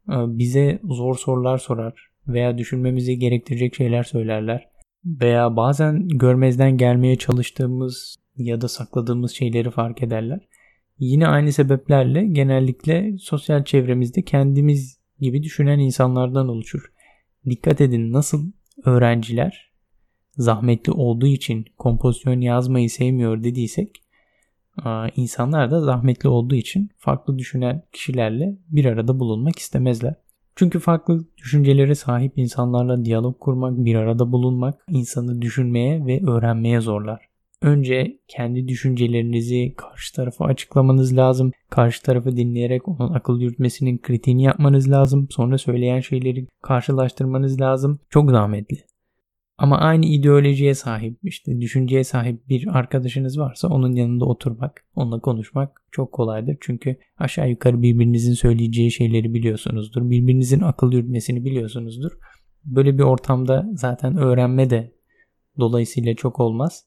e, 0.08 0.16
bize 0.38 0.80
zor 0.84 1.14
sorular 1.18 1.58
sorar 1.58 2.08
veya 2.28 2.58
düşünmemizi 2.58 3.18
gerektirecek 3.18 3.74
şeyler 3.74 4.02
söylerler 4.02 4.68
veya 5.04 5.56
bazen 5.56 6.08
görmezden 6.08 6.76
gelmeye 6.76 7.16
çalıştığımız 7.16 8.16
ya 8.36 8.60
da 8.60 8.68
sakladığımız 8.68 9.32
şeyleri 9.32 9.70
fark 9.70 10.02
ederler. 10.02 10.48
Yine 10.98 11.26
aynı 11.26 11.52
sebeplerle 11.52 12.26
genellikle 12.26 13.18
sosyal 13.18 13.64
çevremizde 13.64 14.22
kendimiz 14.22 14.98
gibi 15.20 15.42
düşünen 15.42 15.78
insanlardan 15.78 16.48
oluşur. 16.48 16.92
Dikkat 17.50 17.80
edin 17.80 18.12
nasıl 18.12 18.52
öğrenciler 18.84 19.72
zahmetli 20.36 20.92
olduğu 20.92 21.26
için 21.26 21.64
kompozisyon 21.78 22.40
yazmayı 22.40 22.90
sevmiyor 22.90 23.44
dediysek 23.44 24.03
insanlar 25.16 25.70
da 25.70 25.80
zahmetli 25.80 26.28
olduğu 26.28 26.54
için 26.54 26.90
farklı 26.98 27.38
düşünen 27.38 27.82
kişilerle 27.92 28.58
bir 28.68 28.84
arada 28.84 29.20
bulunmak 29.20 29.58
istemezler. 29.58 30.14
Çünkü 30.56 30.78
farklı 30.78 31.24
düşüncelere 31.38 31.94
sahip 31.94 32.32
insanlarla 32.36 33.04
diyalog 33.04 33.40
kurmak, 33.40 33.84
bir 33.84 33.94
arada 33.94 34.32
bulunmak 34.32 34.74
insanı 34.88 35.42
düşünmeye 35.42 36.06
ve 36.06 36.26
öğrenmeye 36.26 36.80
zorlar. 36.80 37.28
Önce 37.62 38.18
kendi 38.28 38.68
düşüncelerinizi 38.68 39.74
karşı 39.76 40.14
tarafa 40.14 40.44
açıklamanız 40.44 41.16
lazım. 41.16 41.52
Karşı 41.70 42.02
tarafı 42.02 42.36
dinleyerek 42.36 42.88
onun 42.88 43.14
akıl 43.14 43.40
yürütmesinin 43.40 43.98
kritiğini 43.98 44.42
yapmanız 44.42 44.90
lazım. 44.90 45.26
Sonra 45.30 45.58
söyleyen 45.58 46.00
şeyleri 46.00 46.46
karşılaştırmanız 46.62 47.60
lazım. 47.60 48.00
Çok 48.10 48.30
zahmetli. 48.30 48.78
Ama 49.58 49.78
aynı 49.78 50.06
ideolojiye 50.06 50.74
sahip, 50.74 51.18
işte 51.22 51.60
düşünceye 51.60 52.04
sahip 52.04 52.48
bir 52.48 52.78
arkadaşınız 52.78 53.38
varsa 53.38 53.68
onun 53.68 53.94
yanında 53.94 54.24
oturmak, 54.24 54.84
onunla 54.94 55.20
konuşmak 55.20 55.82
çok 55.90 56.12
kolaydır. 56.12 56.56
Çünkü 56.60 56.96
aşağı 57.18 57.50
yukarı 57.50 57.82
birbirinizin 57.82 58.34
söyleyeceği 58.34 58.92
şeyleri 58.92 59.34
biliyorsunuzdur. 59.34 60.10
Birbirinizin 60.10 60.60
akıl 60.60 60.92
yürütmesini 60.92 61.44
biliyorsunuzdur. 61.44 62.12
Böyle 62.64 62.98
bir 62.98 63.02
ortamda 63.02 63.66
zaten 63.74 64.16
öğrenme 64.16 64.70
de 64.70 64.92
dolayısıyla 65.58 66.14
çok 66.14 66.40
olmaz. 66.40 66.86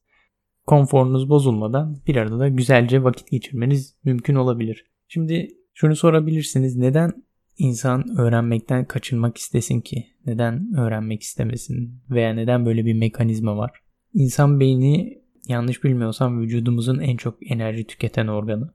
Konforunuz 0.66 1.28
bozulmadan 1.28 1.96
bir 2.06 2.16
arada 2.16 2.38
da 2.38 2.48
güzelce 2.48 3.04
vakit 3.04 3.30
geçirmeniz 3.30 3.96
mümkün 4.04 4.34
olabilir. 4.34 4.84
Şimdi 5.08 5.48
şunu 5.74 5.96
sorabilirsiniz. 5.96 6.76
Neden 6.76 7.12
insan 7.58 8.18
öğrenmekten 8.18 8.84
kaçınmak 8.84 9.36
istesin 9.36 9.80
ki? 9.80 10.06
Neden 10.26 10.74
öğrenmek 10.76 11.22
istemesin? 11.22 12.00
Veya 12.10 12.34
neden 12.34 12.66
böyle 12.66 12.84
bir 12.84 12.94
mekanizma 12.94 13.56
var? 13.56 13.70
İnsan 14.14 14.60
beyni 14.60 15.22
yanlış 15.48 15.84
bilmiyorsam 15.84 16.40
vücudumuzun 16.40 16.98
en 16.98 17.16
çok 17.16 17.50
enerji 17.50 17.84
tüketen 17.84 18.26
organı. 18.26 18.70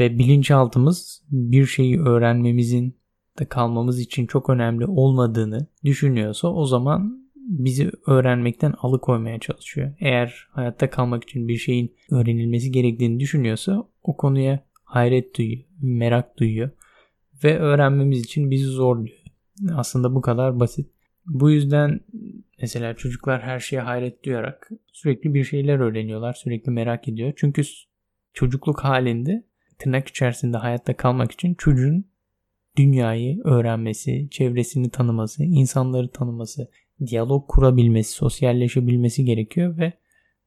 Ve 0.00 0.18
bilinçaltımız 0.18 1.22
bir 1.30 1.66
şeyi 1.66 2.00
öğrenmemizin 2.00 2.98
de 3.38 3.44
kalmamız 3.44 4.00
için 4.00 4.26
çok 4.26 4.50
önemli 4.50 4.86
olmadığını 4.86 5.66
düşünüyorsa 5.84 6.48
o 6.48 6.66
zaman 6.66 7.28
bizi 7.36 7.90
öğrenmekten 8.06 8.74
alıkoymaya 8.78 9.38
çalışıyor. 9.38 9.92
Eğer 10.00 10.48
hayatta 10.50 10.90
kalmak 10.90 11.22
için 11.24 11.48
bir 11.48 11.56
şeyin 11.56 11.94
öğrenilmesi 12.10 12.72
gerektiğini 12.72 13.20
düşünüyorsa 13.20 13.88
o 14.02 14.16
konuya 14.16 14.64
hayret 14.84 15.36
duyuyor, 15.38 15.64
merak 15.82 16.38
duyuyor 16.38 16.70
ve 17.44 17.58
öğrenmemiz 17.58 18.20
için 18.24 18.50
bizi 18.50 18.66
zorluyor. 18.66 19.18
Aslında 19.74 20.14
bu 20.14 20.20
kadar 20.20 20.60
basit. 20.60 20.90
Bu 21.26 21.50
yüzden 21.50 22.00
mesela 22.60 22.94
çocuklar 22.94 23.42
her 23.42 23.60
şeye 23.60 23.80
hayret 23.80 24.24
duyarak 24.24 24.70
sürekli 24.92 25.34
bir 25.34 25.44
şeyler 25.44 25.78
öğreniyorlar, 25.78 26.32
sürekli 26.32 26.70
merak 26.70 27.08
ediyor. 27.08 27.32
Çünkü 27.36 27.62
çocukluk 28.32 28.84
halinde 28.84 29.44
tırnak 29.78 30.08
içerisinde 30.08 30.56
hayatta 30.56 30.96
kalmak 30.96 31.32
için 31.32 31.54
çocuğun 31.54 32.04
dünyayı 32.76 33.40
öğrenmesi, 33.44 34.28
çevresini 34.30 34.90
tanıması, 34.90 35.44
insanları 35.44 36.10
tanıması, 36.10 36.70
diyalog 37.06 37.48
kurabilmesi, 37.48 38.12
sosyalleşebilmesi 38.12 39.24
gerekiyor 39.24 39.78
ve 39.78 39.92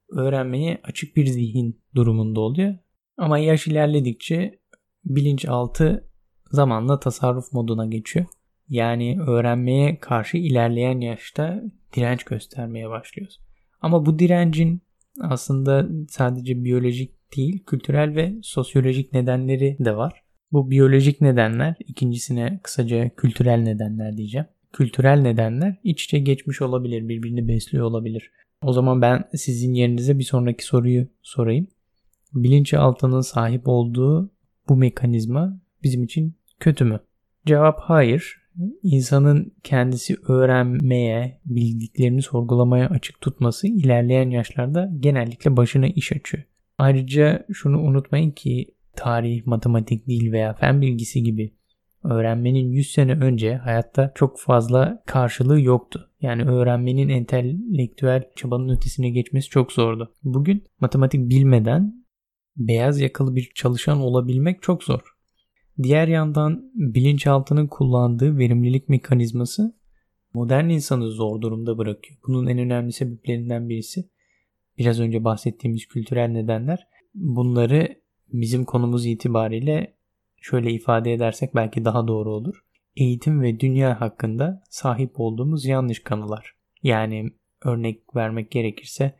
öğrenmeye 0.10 0.82
açık 0.84 1.16
bir 1.16 1.26
zihin 1.26 1.82
durumunda 1.96 2.40
oluyor. 2.40 2.76
Ama 3.18 3.38
yaş 3.38 3.68
ilerledikçe 3.68 4.60
bilinçaltı 5.06 6.11
zamanla 6.52 7.00
tasarruf 7.00 7.54
moduna 7.54 7.86
geçiyor. 7.86 8.26
Yani 8.70 9.22
öğrenmeye 9.28 10.00
karşı 10.00 10.38
ilerleyen 10.38 11.00
yaşta 11.00 11.64
direnç 11.96 12.24
göstermeye 12.24 12.90
başlıyoruz. 12.90 13.40
Ama 13.82 14.06
bu 14.06 14.20
direncin 14.20 14.82
aslında 15.22 15.88
sadece 16.10 16.64
biyolojik 16.64 17.12
değil, 17.38 17.64
kültürel 17.66 18.16
ve 18.16 18.34
sosyolojik 18.42 19.14
nedenleri 19.14 19.78
de 19.80 19.98
var. 19.98 20.24
Bu 20.52 20.72
biyolojik 20.72 21.22
nedenler, 21.22 21.76
ikincisine 21.88 22.60
kısaca 22.64 23.10
kültürel 23.10 23.58
nedenler 23.58 24.18
diyeceğim. 24.18 24.48
Kültürel 24.74 25.22
nedenler 25.22 25.76
iç 25.84 26.04
içe 26.04 26.20
geçmiş 26.20 26.62
olabilir, 26.62 27.10
birbirini 27.10 27.48
besliyor 27.48 27.86
olabilir. 27.86 28.32
O 28.62 28.74
zaman 28.74 29.02
ben 29.02 29.24
sizin 29.34 29.74
yerinize 29.74 30.20
bir 30.20 30.24
sonraki 30.24 30.66
soruyu 30.66 31.08
sorayım. 31.22 31.68
Bilinçaltının 32.34 33.22
sahip 33.22 33.62
olduğu 33.66 34.32
bu 34.70 34.76
mekanizma 34.76 35.60
bizim 35.84 36.04
için 36.04 36.36
kötü 36.62 36.86
mü? 36.86 37.00
Cevap 37.46 37.80
hayır. 37.80 38.42
İnsanın 38.84 39.54
kendisi 39.64 40.16
öğrenmeye, 40.28 41.40
bildiklerini 41.46 42.22
sorgulamaya 42.22 42.90
açık 42.90 43.22
tutması 43.22 43.68
ilerleyen 43.68 44.30
yaşlarda 44.30 44.90
genellikle 45.00 45.58
başına 45.58 45.88
iş 45.88 46.12
açıyor. 46.12 46.44
Ayrıca 46.78 47.46
şunu 47.54 47.80
unutmayın 47.80 48.32
ki 48.32 48.76
tarih, 48.96 49.46
matematik, 49.46 50.08
dil 50.08 50.32
veya 50.32 50.54
fen 50.54 50.82
bilgisi 50.82 51.24
gibi 51.24 51.54
öğrenmenin 52.04 52.72
100 52.72 52.92
sene 52.92 53.14
önce 53.14 53.56
hayatta 53.56 54.12
çok 54.16 54.40
fazla 54.40 55.04
karşılığı 55.06 55.62
yoktu. 55.62 56.10
Yani 56.22 56.44
öğrenmenin 56.44 57.10
entelektüel 57.10 58.24
çabanın 58.36 58.70
ötesine 58.70 59.10
geçmesi 59.10 59.50
çok 59.50 59.72
zordu. 59.72 60.14
Bugün 60.24 60.64
matematik 60.80 61.30
bilmeden 61.30 62.06
beyaz 62.58 63.00
yakalı 63.00 63.36
bir 63.36 63.52
çalışan 63.56 64.00
olabilmek 64.00 64.62
çok 64.62 64.84
zor. 64.84 65.02
Diğer 65.84 66.08
yandan 66.08 66.72
bilinçaltının 66.74 67.68
kullandığı 67.68 68.38
verimlilik 68.38 68.90
mekanizması 68.90 69.76
modern 70.34 70.70
insanı 70.70 71.08
zor 71.08 71.42
durumda 71.42 71.78
bırakıyor. 71.78 72.20
Bunun 72.28 72.48
en 72.48 72.58
önemli 72.58 72.92
sebeplerinden 72.92 73.70
birisi 73.70 74.10
biraz 74.78 75.00
önce 75.00 75.24
bahsettiğimiz 75.24 75.88
kültürel 75.88 76.28
nedenler. 76.28 76.88
Bunları 77.16 78.02
bizim 78.34 78.66
konumuz 78.66 79.06
itibariyle 79.06 79.96
şöyle 80.42 80.72
ifade 80.72 81.14
edersek 81.14 81.56
belki 81.56 81.86
daha 81.86 82.08
doğru 82.08 82.32
olur. 82.32 82.66
Eğitim 82.96 83.42
ve 83.42 83.60
dünya 83.60 84.02
hakkında 84.02 84.64
sahip 84.70 85.20
olduğumuz 85.20 85.66
yanlış 85.66 86.04
kanılar. 86.04 86.56
Yani 86.84 87.32
örnek 87.66 88.16
vermek 88.16 88.52
gerekirse 88.52 89.16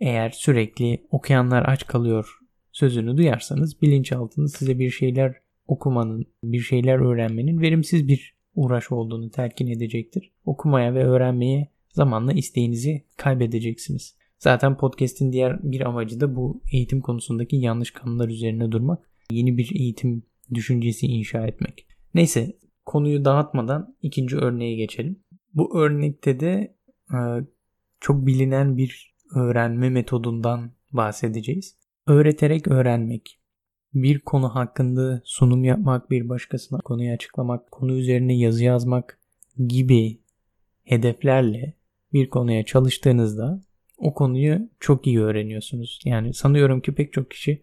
eğer 0.00 0.30
sürekli 0.30 1.06
okuyanlar 1.10 1.68
aç 1.68 1.86
kalıyor 1.86 2.38
sözünü 2.72 3.16
duyarsanız 3.16 3.82
bilinçaltınız 3.82 4.54
size 4.54 4.78
bir 4.78 4.90
şeyler 4.90 5.34
okumanın, 5.68 6.26
bir 6.44 6.60
şeyler 6.60 6.98
öğrenmenin 6.98 7.60
verimsiz 7.60 8.08
bir 8.08 8.36
uğraş 8.54 8.92
olduğunu 8.92 9.30
telkin 9.30 9.66
edecektir. 9.66 10.32
Okumaya 10.44 10.94
ve 10.94 11.04
öğrenmeye 11.04 11.68
zamanla 11.88 12.32
isteğinizi 12.32 13.04
kaybedeceksiniz. 13.16 14.16
Zaten 14.38 14.76
podcast'in 14.76 15.32
diğer 15.32 15.62
bir 15.62 15.80
amacı 15.80 16.20
da 16.20 16.36
bu 16.36 16.62
eğitim 16.72 17.00
konusundaki 17.00 17.56
yanlış 17.56 17.90
kanunlar 17.90 18.28
üzerine 18.28 18.72
durmak. 18.72 19.10
Yeni 19.30 19.58
bir 19.58 19.70
eğitim 19.80 20.22
düşüncesi 20.54 21.06
inşa 21.06 21.46
etmek. 21.46 21.86
Neyse 22.14 22.56
konuyu 22.86 23.24
dağıtmadan 23.24 23.96
ikinci 24.02 24.36
örneğe 24.36 24.76
geçelim. 24.76 25.20
Bu 25.54 25.78
örnekte 25.78 26.40
de 26.40 26.76
e, 27.12 27.18
çok 28.00 28.26
bilinen 28.26 28.76
bir 28.76 29.14
öğrenme 29.34 29.90
metodundan 29.90 30.70
bahsedeceğiz. 30.92 31.78
Öğreterek 32.06 32.68
öğrenmek. 32.68 33.37
Bir 34.02 34.18
konu 34.18 34.54
hakkında 34.54 35.22
sunum 35.24 35.64
yapmak, 35.64 36.10
bir 36.10 36.28
başkasına 36.28 36.78
konuyu 36.78 37.12
açıklamak, 37.12 37.70
konu 37.70 37.92
üzerine 37.92 38.38
yazı 38.38 38.64
yazmak 38.64 39.18
gibi 39.66 40.20
hedeflerle 40.84 41.74
bir 42.12 42.30
konuya 42.30 42.64
çalıştığınızda 42.64 43.60
o 43.98 44.14
konuyu 44.14 44.68
çok 44.80 45.06
iyi 45.06 45.20
öğreniyorsunuz. 45.20 46.00
Yani 46.04 46.34
sanıyorum 46.34 46.80
ki 46.80 46.94
pek 46.94 47.12
çok 47.12 47.30
kişi 47.30 47.62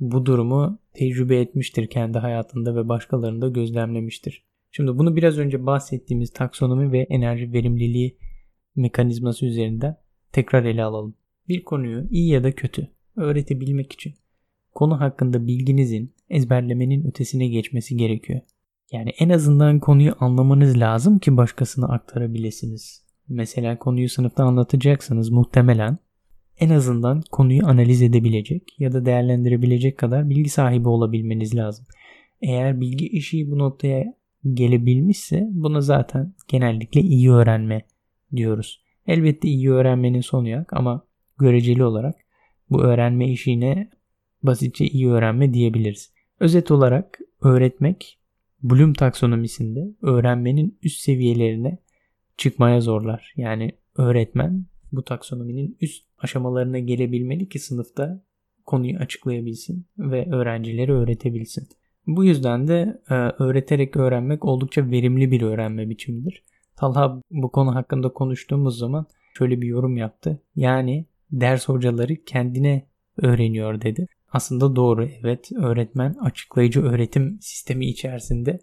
bu 0.00 0.26
durumu 0.26 0.78
tecrübe 0.94 1.40
etmiştir 1.40 1.86
kendi 1.86 2.18
hayatında 2.18 2.76
ve 2.76 2.88
başkalarında 2.88 3.48
gözlemlemiştir. 3.48 4.44
Şimdi 4.70 4.98
bunu 4.98 5.16
biraz 5.16 5.38
önce 5.38 5.66
bahsettiğimiz 5.66 6.32
taksonomi 6.32 6.92
ve 6.92 6.98
enerji 6.98 7.52
verimliliği 7.52 8.18
mekanizması 8.76 9.46
üzerinden 9.46 9.96
tekrar 10.32 10.64
ele 10.64 10.84
alalım. 10.84 11.14
Bir 11.48 11.64
konuyu 11.64 12.08
iyi 12.10 12.28
ya 12.28 12.44
da 12.44 12.52
kötü 12.52 12.90
öğretebilmek 13.16 13.92
için 13.92 14.14
konu 14.74 15.00
hakkında 15.00 15.46
bilginizin 15.46 16.14
ezberlemenin 16.30 17.06
ötesine 17.06 17.48
geçmesi 17.48 17.96
gerekiyor. 17.96 18.40
Yani 18.92 19.10
en 19.10 19.28
azından 19.28 19.80
konuyu 19.80 20.14
anlamanız 20.20 20.78
lazım 20.78 21.18
ki 21.18 21.36
başkasına 21.36 21.86
aktarabilirsiniz. 21.86 23.04
Mesela 23.28 23.78
konuyu 23.78 24.08
sınıfta 24.08 24.44
anlatacaksınız 24.44 25.30
muhtemelen 25.30 25.98
en 26.60 26.70
azından 26.70 27.22
konuyu 27.30 27.66
analiz 27.66 28.02
edebilecek 28.02 28.80
ya 28.80 28.92
da 28.92 29.06
değerlendirebilecek 29.06 29.98
kadar 29.98 30.30
bilgi 30.30 30.50
sahibi 30.50 30.88
olabilmeniz 30.88 31.54
lazım. 31.54 31.86
Eğer 32.42 32.80
bilgi 32.80 33.08
işi 33.08 33.50
bu 33.50 33.58
noktaya 33.58 34.14
gelebilmişse 34.52 35.48
buna 35.50 35.80
zaten 35.80 36.34
genellikle 36.48 37.00
iyi 37.00 37.30
öğrenme 37.30 37.82
diyoruz. 38.36 38.84
Elbette 39.06 39.48
iyi 39.48 39.70
öğrenmenin 39.70 40.20
sonu 40.20 40.48
yok 40.48 40.72
ama 40.72 41.06
göreceli 41.38 41.84
olarak 41.84 42.14
bu 42.70 42.82
öğrenme 42.82 43.30
işine 43.30 43.90
basitçe 44.46 44.84
iyi 44.84 45.08
öğrenme 45.08 45.54
diyebiliriz. 45.54 46.12
Özet 46.40 46.70
olarak 46.70 47.18
öğretmek 47.42 48.18
Bloom 48.62 48.92
taksonomisinde 48.92 49.94
öğrenmenin 50.02 50.78
üst 50.82 51.00
seviyelerine 51.00 51.78
çıkmaya 52.36 52.80
zorlar. 52.80 53.32
Yani 53.36 53.72
öğretmen 53.96 54.66
bu 54.92 55.02
taksonominin 55.02 55.76
üst 55.80 56.04
aşamalarına 56.18 56.78
gelebilmeli 56.78 57.48
ki 57.48 57.58
sınıfta 57.58 58.22
konuyu 58.66 58.96
açıklayabilsin 58.98 59.86
ve 59.98 60.30
öğrencileri 60.30 60.92
öğretebilsin. 60.92 61.68
Bu 62.06 62.24
yüzden 62.24 62.68
de 62.68 63.00
e, 63.10 63.14
öğreterek 63.14 63.96
öğrenmek 63.96 64.44
oldukça 64.44 64.90
verimli 64.90 65.30
bir 65.30 65.42
öğrenme 65.42 65.90
biçimidir. 65.90 66.44
Talha 66.76 67.20
bu 67.30 67.52
konu 67.52 67.74
hakkında 67.74 68.12
konuştuğumuz 68.12 68.78
zaman 68.78 69.06
şöyle 69.38 69.60
bir 69.60 69.66
yorum 69.66 69.96
yaptı. 69.96 70.42
Yani 70.56 71.06
ders 71.32 71.68
hocaları 71.68 72.16
kendine 72.24 72.86
öğreniyor 73.16 73.80
dedi. 73.80 74.06
Aslında 74.34 74.76
doğru 74.76 75.08
evet 75.22 75.52
öğretmen 75.56 76.14
açıklayıcı 76.20 76.82
öğretim 76.82 77.38
sistemi 77.40 77.86
içerisinde 77.86 78.60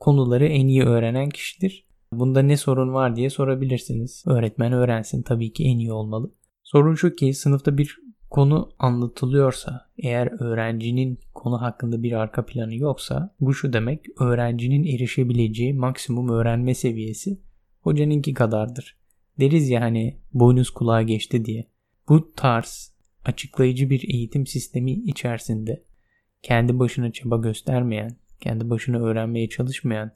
konuları 0.00 0.46
en 0.46 0.66
iyi 0.66 0.82
öğrenen 0.82 1.28
kişidir. 1.28 1.86
Bunda 2.12 2.42
ne 2.42 2.56
sorun 2.56 2.94
var 2.94 3.16
diye 3.16 3.30
sorabilirsiniz. 3.30 4.24
Öğretmen 4.26 4.72
öğrensin 4.72 5.22
tabii 5.22 5.52
ki 5.52 5.64
en 5.64 5.78
iyi 5.78 5.92
olmalı. 5.92 6.34
Sorun 6.62 6.94
şu 6.94 7.14
ki 7.14 7.34
sınıfta 7.34 7.78
bir 7.78 7.98
konu 8.30 8.70
anlatılıyorsa 8.78 9.90
eğer 9.98 10.42
öğrencinin 10.42 11.18
konu 11.34 11.62
hakkında 11.62 12.02
bir 12.02 12.12
arka 12.12 12.46
planı 12.46 12.74
yoksa 12.74 13.34
bu 13.40 13.54
şu 13.54 13.72
demek 13.72 14.00
öğrencinin 14.20 14.84
erişebileceği 14.84 15.74
maksimum 15.74 16.28
öğrenme 16.28 16.74
seviyesi 16.74 17.40
hocanınki 17.80 18.34
kadardır. 18.34 18.96
Deriz 19.40 19.70
ya 19.70 19.80
hani 19.80 20.20
boynuz 20.32 20.70
kulağa 20.70 21.02
geçti 21.02 21.44
diye. 21.44 21.68
Bu 22.08 22.32
tarz 22.32 22.93
açıklayıcı 23.24 23.90
bir 23.90 24.14
eğitim 24.14 24.46
sistemi 24.46 24.92
içerisinde 24.92 25.82
kendi 26.42 26.78
başına 26.78 27.12
çaba 27.12 27.36
göstermeyen, 27.36 28.16
kendi 28.40 28.70
başına 28.70 28.98
öğrenmeye 28.98 29.48
çalışmayan 29.48 30.12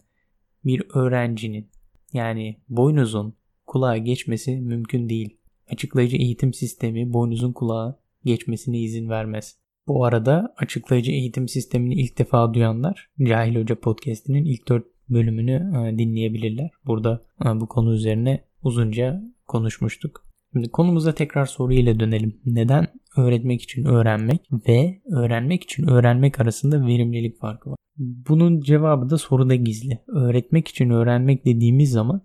bir 0.65 0.83
öğrencinin 0.95 1.71
yani 2.13 2.57
boynuzun 2.69 3.35
kulağa 3.67 3.97
geçmesi 3.97 4.57
mümkün 4.57 5.09
değil. 5.09 5.37
Açıklayıcı 5.71 6.17
eğitim 6.17 6.55
sistemi 6.55 7.13
boynuzun 7.13 7.53
kulağa 7.53 8.01
geçmesine 8.25 8.79
izin 8.79 9.09
vermez. 9.09 9.57
Bu 9.87 10.05
arada 10.05 10.55
açıklayıcı 10.57 11.13
eğitim 11.13 11.49
sistemini 11.49 11.95
ilk 11.95 12.19
defa 12.19 12.55
duyanlar 12.55 13.11
Cahil 13.23 13.57
Hoca 13.57 13.75
Podcast'inin 13.75 14.45
ilk 14.45 14.69
4 14.69 14.85
bölümünü 15.09 15.53
e, 15.53 15.99
dinleyebilirler. 15.99 16.71
Burada 16.87 17.25
e, 17.45 17.61
bu 17.61 17.69
konu 17.69 17.95
üzerine 17.95 18.45
uzunca 18.63 19.23
konuşmuştuk. 19.47 20.28
Şimdi 20.53 20.71
konumuza 20.71 21.15
tekrar 21.15 21.47
soruyla 21.47 22.01
dönelim. 22.01 22.41
Neden 22.47 22.87
öğretmek 23.17 23.63
için 23.63 23.85
öğrenmek 23.85 24.41
ve 24.69 25.01
öğrenmek 25.17 25.65
için 25.65 25.89
öğrenmek 25.89 26.41
arasında 26.41 26.87
verimlilik 26.87 27.41
farkı 27.41 27.71
var? 27.71 27.77
Bunun 27.99 28.61
cevabı 28.61 29.11
da 29.11 29.19
soruda 29.19 29.55
gizli. 29.55 29.99
Öğretmek 30.09 30.69
için 30.69 30.91
öğrenmek 30.91 31.45
dediğimiz 31.45 31.91
zaman 31.91 32.23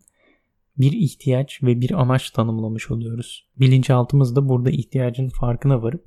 bir 0.77 0.91
ihtiyaç 0.91 1.63
ve 1.63 1.81
bir 1.81 2.01
amaç 2.01 2.31
tanımlamış 2.31 2.91
oluyoruz. 2.91 3.47
Bilinçaltımız 3.59 4.36
da 4.36 4.49
burada 4.49 4.69
ihtiyacın 4.69 5.29
farkına 5.29 5.81
varıp 5.81 6.05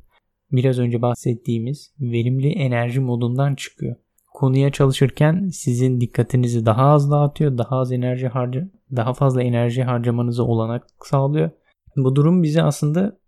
biraz 0.53 0.79
önce 0.79 1.03
bahsettiğimiz 1.03 1.95
verimli 2.01 2.49
enerji 2.49 3.01
modundan 3.01 3.55
çıkıyor. 3.55 3.97
Konuya 4.35 4.73
çalışırken 4.73 5.49
sizin 5.49 6.01
dikkatinizi 6.01 6.67
daha 6.67 6.83
az 6.83 7.11
dağıtıyor, 7.11 7.59
daha 7.59 7.77
az 7.79 7.93
enerji 7.93 8.29
harca, 8.29 8.71
daha 8.97 9.15
fazla 9.15 9.43
enerji 9.43 9.83
harcamanızı 9.83 10.45
olanak 10.45 10.87
sağlıyor. 11.05 11.51
Bu 11.97 12.17
durum 12.17 12.43
bizi 12.43 12.63
aslında 12.63 13.19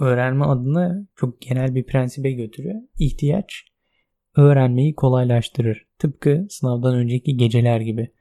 öğrenme 0.00 0.44
adına 0.44 1.06
çok 1.16 1.40
genel 1.40 1.74
bir 1.74 1.84
prensibe 1.84 2.32
götürüyor. 2.32 2.80
İhtiyaç 2.98 3.64
öğrenmeyi 4.36 4.94
kolaylaştırır. 4.94 5.86
Tıpkı 5.98 6.46
sınavdan 6.50 6.94
önceki 6.94 7.36
geceler 7.36 7.80
gibi. 7.80 8.12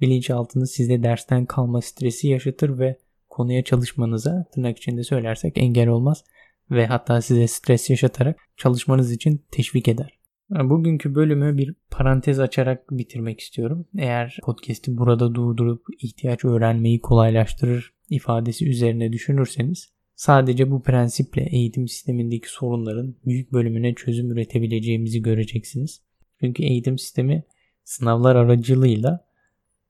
Bilinçaltını 0.00 0.66
sizde 0.66 1.02
dersten 1.02 1.46
kalma 1.46 1.80
stresi 1.80 2.28
yaşatır 2.28 2.78
ve 2.78 2.98
konuya 3.28 3.64
çalışmanıza 3.64 4.46
tırnak 4.54 4.78
içinde 4.78 5.02
söylersek 5.02 5.58
engel 5.58 5.88
olmaz 5.88 6.24
ve 6.70 6.86
hatta 6.86 7.22
size 7.22 7.46
stres 7.46 7.90
yaşatarak 7.90 8.40
çalışmanız 8.56 9.12
için 9.12 9.44
teşvik 9.50 9.88
eder. 9.88 10.18
Bugünkü 10.50 11.14
bölümü 11.14 11.56
bir 11.58 11.74
parantez 11.90 12.40
açarak 12.40 12.90
bitirmek 12.90 13.40
istiyorum. 13.40 13.86
Eğer 13.98 14.38
podcast'i 14.42 14.96
burada 14.96 15.34
durdurup 15.34 15.86
ihtiyaç 16.02 16.44
öğrenmeyi 16.44 17.00
kolaylaştırır 17.00 17.97
ifadesi 18.10 18.68
üzerine 18.68 19.12
düşünürseniz 19.12 19.92
sadece 20.14 20.70
bu 20.70 20.82
prensiple 20.82 21.42
eğitim 21.42 21.88
sistemindeki 21.88 22.50
sorunların 22.50 23.14
büyük 23.26 23.52
bölümüne 23.52 23.94
çözüm 23.94 24.32
üretebileceğimizi 24.32 25.22
göreceksiniz. 25.22 26.02
Çünkü 26.40 26.62
eğitim 26.62 26.98
sistemi 26.98 27.44
sınavlar 27.84 28.36
aracılığıyla 28.36 29.28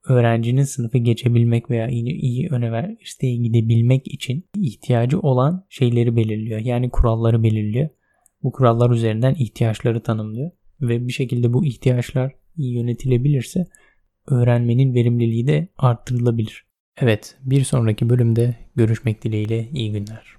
öğrencinin 0.08 0.62
sınıfı 0.62 0.98
geçebilmek 0.98 1.70
veya 1.70 1.88
iyi, 1.88 2.12
iyi 2.12 2.48
üniversiteye 2.52 3.36
gidebilmek 3.36 4.08
için 4.14 4.44
ihtiyacı 4.56 5.20
olan 5.20 5.66
şeyleri 5.68 6.16
belirliyor. 6.16 6.60
Yani 6.60 6.90
kuralları 6.90 7.42
belirliyor. 7.42 7.88
Bu 8.42 8.52
kurallar 8.52 8.90
üzerinden 8.90 9.34
ihtiyaçları 9.34 10.02
tanımlıyor. 10.02 10.50
Ve 10.80 11.08
bir 11.08 11.12
şekilde 11.12 11.52
bu 11.52 11.66
ihtiyaçlar 11.66 12.32
iyi 12.56 12.74
yönetilebilirse 12.74 13.66
öğrenmenin 14.26 14.94
verimliliği 14.94 15.46
de 15.46 15.68
arttırılabilir. 15.76 16.67
Evet 17.00 17.36
bir 17.40 17.64
sonraki 17.64 18.10
bölümde 18.10 18.54
görüşmek 18.76 19.24
dileğiyle 19.24 19.68
iyi 19.72 19.92
günler. 19.92 20.37